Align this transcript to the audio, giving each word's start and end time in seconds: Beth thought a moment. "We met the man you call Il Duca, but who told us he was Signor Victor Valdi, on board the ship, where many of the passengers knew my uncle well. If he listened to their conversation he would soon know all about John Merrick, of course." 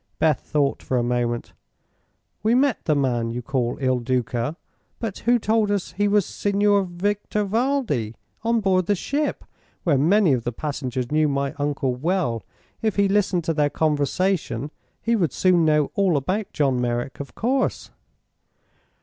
Beth 0.17 0.39
thought 0.39 0.83
a 0.89 1.03
moment. 1.03 1.53
"We 2.41 2.55
met 2.55 2.85
the 2.85 2.95
man 2.95 3.29
you 3.29 3.43
call 3.43 3.77
Il 3.79 3.99
Duca, 3.99 4.57
but 4.97 5.19
who 5.19 5.37
told 5.37 5.69
us 5.69 5.91
he 5.91 6.07
was 6.07 6.25
Signor 6.25 6.85
Victor 6.85 7.43
Valdi, 7.45 8.15
on 8.41 8.61
board 8.61 8.87
the 8.87 8.95
ship, 8.95 9.45
where 9.83 9.99
many 9.99 10.33
of 10.33 10.43
the 10.43 10.51
passengers 10.51 11.11
knew 11.11 11.29
my 11.29 11.53
uncle 11.59 11.93
well. 11.93 12.41
If 12.81 12.95
he 12.95 13.07
listened 13.07 13.43
to 13.43 13.53
their 13.53 13.69
conversation 13.69 14.71
he 14.99 15.15
would 15.15 15.33
soon 15.33 15.65
know 15.65 15.91
all 15.93 16.17
about 16.17 16.51
John 16.51 16.81
Merrick, 16.81 17.19
of 17.19 17.35
course." 17.35 17.91